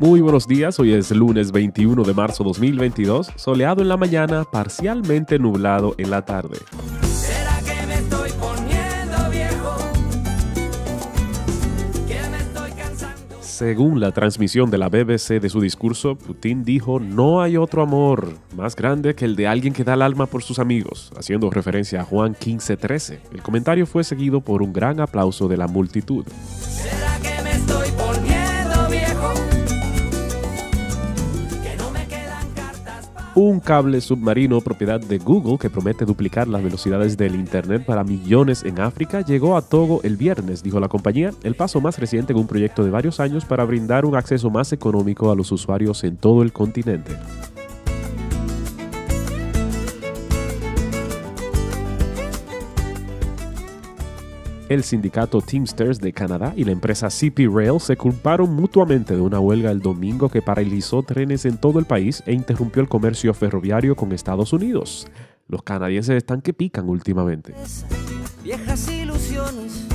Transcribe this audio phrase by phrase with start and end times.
[0.00, 5.38] Muy buenos días, hoy es lunes 21 de marzo 2022, soleado en la mañana, parcialmente
[5.38, 6.56] nublado en la tarde.
[7.02, 9.76] ¿Será que me estoy poniendo viejo?
[12.08, 13.36] Que me estoy cansando.
[13.42, 18.32] Según la transmisión de la BBC de su discurso, Putin dijo, no hay otro amor
[18.56, 22.00] más grande que el de alguien que da el alma por sus amigos, haciendo referencia
[22.00, 23.18] a Juan 15:13.
[23.34, 26.24] El comentario fue seguido por un gran aplauso de la multitud.
[26.58, 27.39] ¿Será que
[33.36, 38.64] Un cable submarino propiedad de Google que promete duplicar las velocidades del Internet para millones
[38.64, 42.40] en África llegó a Togo el viernes, dijo la compañía, el paso más reciente en
[42.40, 46.16] un proyecto de varios años para brindar un acceso más económico a los usuarios en
[46.16, 47.16] todo el continente.
[54.70, 59.40] El sindicato Teamsters de Canadá y la empresa CP Rail se culparon mutuamente de una
[59.40, 63.96] huelga el domingo que paralizó trenes en todo el país e interrumpió el comercio ferroviario
[63.96, 65.08] con Estados Unidos.
[65.48, 67.52] Los canadienses están que pican últimamente.
[68.44, 69.88] viejas ilusiones.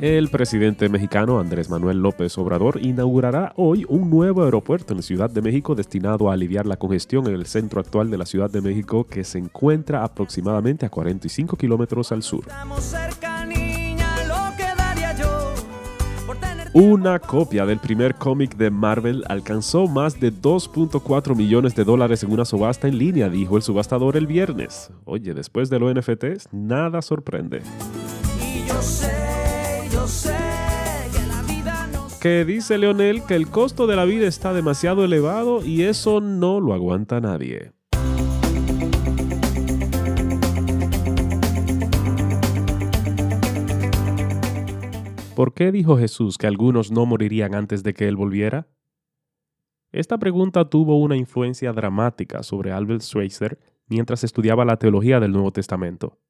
[0.00, 5.30] El presidente mexicano Andrés Manuel López Obrador inaugurará hoy un nuevo aeropuerto en la Ciudad
[5.30, 8.60] de México destinado a aliviar la congestión en el centro actual de la Ciudad de
[8.60, 12.40] México que se encuentra aproximadamente a 45 kilómetros al sur.
[12.40, 13.23] Estamos cerca,
[16.74, 22.32] Una copia del primer cómic de Marvel alcanzó más de 2.4 millones de dólares en
[22.32, 24.90] una subasta en línea, dijo el subastador el viernes.
[25.04, 27.62] Oye, después de los NFTs, nada sorprende.
[28.40, 30.34] Y yo sé, yo sé
[31.12, 36.20] que Que dice Leonel que el costo de la vida está demasiado elevado y eso
[36.20, 37.70] no lo aguanta nadie.
[45.34, 48.68] ¿Por qué dijo Jesús que algunos no morirían antes de que Él volviera?
[49.90, 53.58] Esta pregunta tuvo una influencia dramática sobre Albert Schweitzer
[53.88, 56.20] mientras estudiaba la teología del Nuevo Testamento.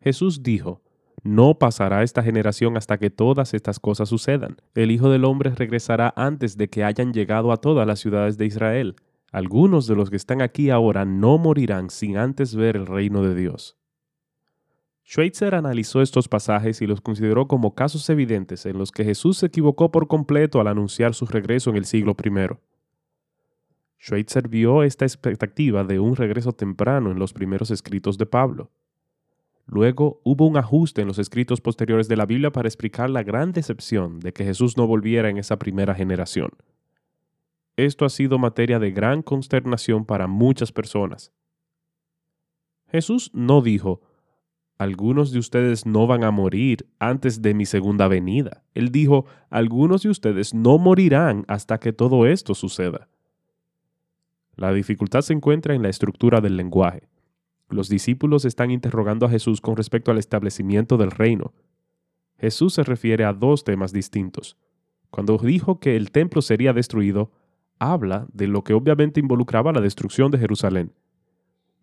[0.00, 0.80] Jesús dijo,
[1.24, 4.58] no pasará esta generación hasta que todas estas cosas sucedan.
[4.74, 8.46] El Hijo del Hombre regresará antes de que hayan llegado a todas las ciudades de
[8.46, 8.94] Israel.
[9.32, 13.34] Algunos de los que están aquí ahora no morirán sin antes ver el reino de
[13.34, 13.79] Dios.
[15.10, 19.46] Schweitzer analizó estos pasajes y los consideró como casos evidentes en los que Jesús se
[19.46, 22.54] equivocó por completo al anunciar su regreso en el siglo I.
[24.00, 28.70] Schweitzer vio esta expectativa de un regreso temprano en los primeros escritos de Pablo.
[29.66, 33.50] Luego hubo un ajuste en los escritos posteriores de la Biblia para explicar la gran
[33.50, 36.50] decepción de que Jesús no volviera en esa primera generación.
[37.74, 41.32] Esto ha sido materia de gran consternación para muchas personas.
[42.92, 44.02] Jesús no dijo,
[44.80, 48.64] algunos de ustedes no van a morir antes de mi segunda venida.
[48.72, 53.06] Él dijo, algunos de ustedes no morirán hasta que todo esto suceda.
[54.56, 57.10] La dificultad se encuentra en la estructura del lenguaje.
[57.68, 61.52] Los discípulos están interrogando a Jesús con respecto al establecimiento del reino.
[62.38, 64.56] Jesús se refiere a dos temas distintos.
[65.10, 67.32] Cuando dijo que el templo sería destruido,
[67.78, 70.94] habla de lo que obviamente involucraba la destrucción de Jerusalén.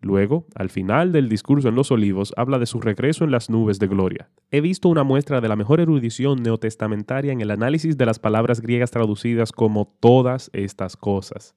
[0.00, 3.78] Luego, al final del discurso en los olivos, habla de su regreso en las nubes
[3.78, 4.30] de gloria.
[4.50, 8.60] He visto una muestra de la mejor erudición neotestamentaria en el análisis de las palabras
[8.60, 11.54] griegas traducidas como todas estas cosas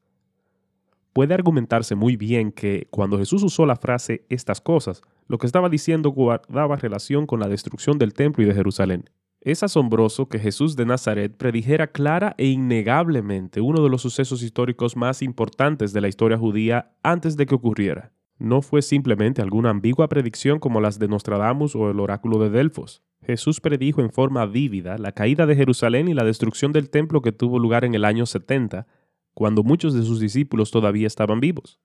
[1.13, 5.69] puede argumentarse muy bien que cuando Jesús usó la frase estas cosas, lo que estaba
[5.69, 9.09] diciendo guardaba relación con la destrucción del templo y de Jerusalén.
[9.41, 14.96] Es asombroso que Jesús de Nazaret predijera clara e innegablemente uno de los sucesos históricos
[14.96, 18.12] más importantes de la historia judía antes de que ocurriera.
[18.41, 23.03] No fue simplemente alguna ambigua predicción como las de Nostradamus o el oráculo de Delfos.
[23.22, 27.31] Jesús predijo en forma vívida la caída de Jerusalén y la destrucción del templo que
[27.31, 28.88] tuvo lugar en el año 70,
[29.35, 31.80] cuando muchos de sus discípulos todavía estaban vivos.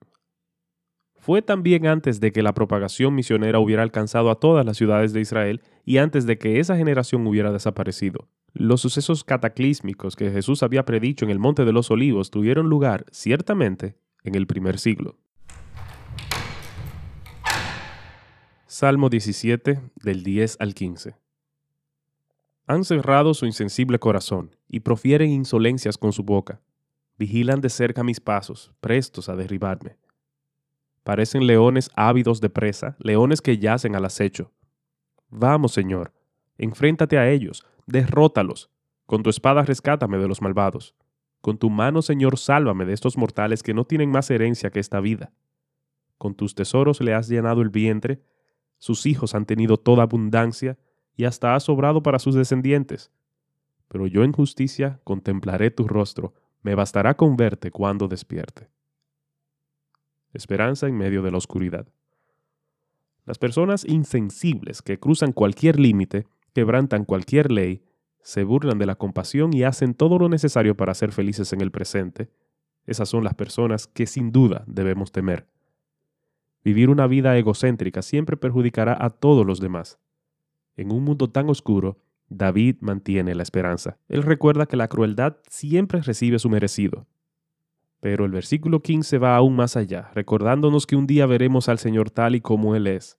[1.16, 5.21] Fue también antes de que la propagación misionera hubiera alcanzado a todas las ciudades de
[5.21, 8.31] Israel y antes de que esa generación hubiera desaparecido.
[8.54, 13.04] Los sucesos cataclísmicos que Jesús había predicho en el Monte de los Olivos tuvieron lugar,
[13.10, 15.19] ciertamente, en el primer siglo.
[18.78, 21.17] Salmo 17, del 10 al 15.
[22.67, 26.61] Han cerrado su insensible corazón y profieren insolencias con su boca
[27.17, 29.97] vigilan de cerca mis pasos, prestos a derribarme.
[31.05, 34.53] Parecen leones ávidos de presa, leones que yacen al acecho.
[35.31, 36.13] Vamos, Señor,
[36.59, 38.71] enfréntate a ellos, derrótalos.
[39.07, 40.95] Con tu espada rescátame de los malvados.
[41.41, 45.01] Con tu mano, Señor, sálvame de estos mortales que no tienen más herencia que esta
[45.01, 45.33] vida.
[46.19, 48.21] Con tus tesoros le has llenado el vientre,
[48.78, 50.78] sus hijos han tenido toda abundancia
[51.17, 53.11] y hasta ha sobrado para sus descendientes.
[53.89, 58.69] Pero yo en justicia contemplaré tu rostro, Me bastará con verte cuando despierte.
[60.33, 61.87] Esperanza en medio de la oscuridad.
[63.25, 67.84] Las personas insensibles que cruzan cualquier límite, quebrantan cualquier ley,
[68.21, 71.71] se burlan de la compasión y hacen todo lo necesario para ser felices en el
[71.71, 72.31] presente,
[72.87, 75.49] esas son las personas que sin duda debemos temer.
[76.66, 80.01] Vivir una vida egocéntrica siempre perjudicará a todos los demás.
[80.77, 83.98] En un mundo tan oscuro, David mantiene la esperanza.
[84.09, 87.07] Él recuerda que la crueldad siempre recibe su merecido.
[88.01, 92.10] Pero el versículo 15 va aún más allá, recordándonos que un día veremos al Señor
[92.10, 93.16] tal y como Él es.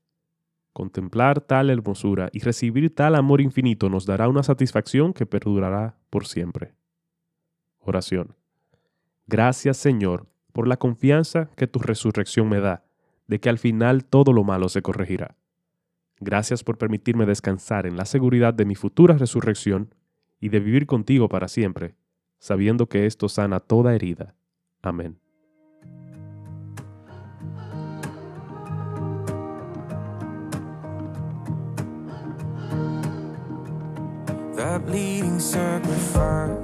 [0.74, 6.28] Contemplar tal hermosura y recibir tal amor infinito nos dará una satisfacción que perdurará por
[6.28, 6.74] siempre.
[7.80, 8.36] Oración.
[9.26, 12.87] Gracias Señor por la confianza que tu resurrección me da
[13.28, 15.36] de que al final todo lo malo se corregirá.
[16.20, 19.94] Gracias por permitirme descansar en la seguridad de mi futura resurrección
[20.40, 21.96] y de vivir contigo para siempre,
[22.40, 24.36] sabiendo que esto sana toda herida.
[24.82, 25.20] Amén.
[34.86, 36.56] Bleeding sacrifice,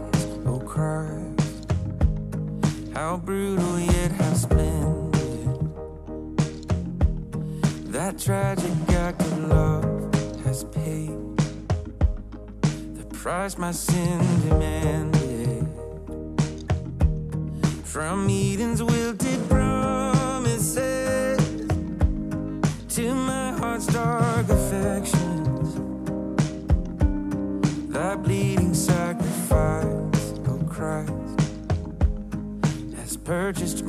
[0.46, 1.68] oh Christ,
[2.94, 4.83] how brutal yet how splendid.
[8.04, 10.14] That tragic act of love
[10.44, 11.38] has paid
[12.98, 15.66] the price my sin demanded.
[17.86, 21.40] From Eden's wilted promises
[22.90, 25.76] to my heart's dark affections.
[27.94, 31.40] That bleeding sacrifice, oh Christ,
[32.98, 33.83] has purchased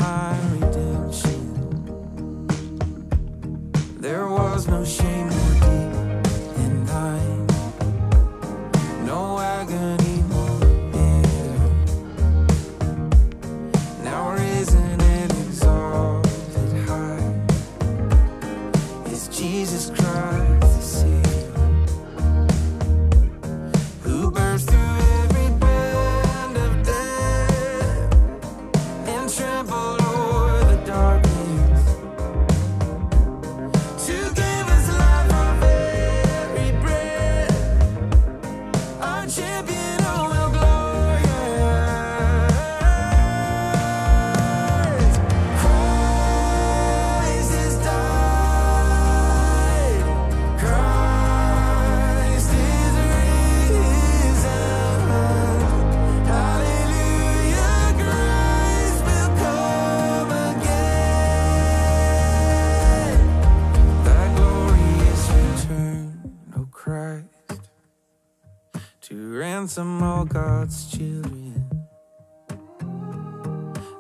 [69.05, 71.53] to ransom all God's children.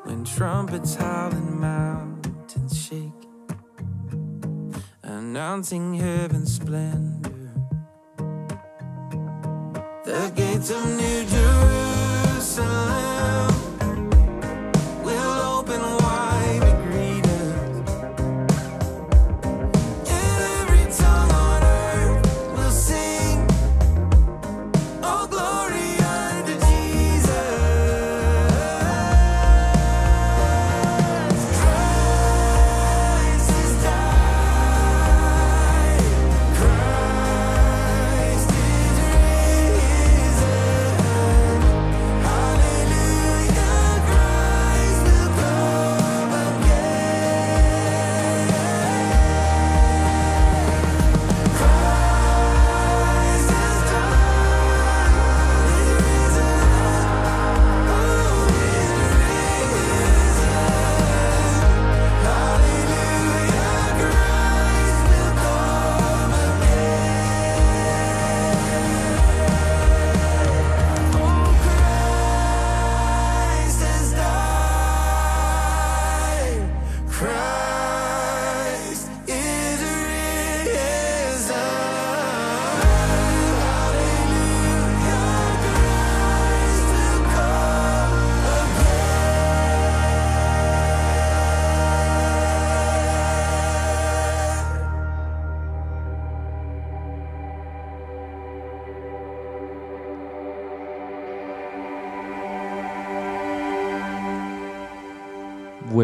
[0.05, 3.13] When trumpets howl and mountains shake,
[5.03, 7.53] announcing heaven's splendor.
[10.07, 11.14] The gates of New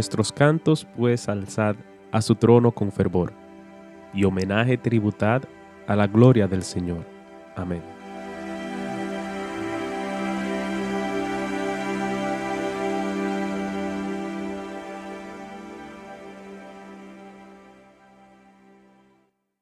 [0.01, 1.77] Vuestros cantos pues alzad
[2.11, 3.35] a su trono con fervor,
[4.15, 5.43] y homenaje tributad
[5.87, 7.05] a la gloria del Señor.
[7.55, 8.00] Amén.